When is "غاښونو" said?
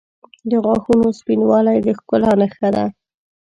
0.65-1.07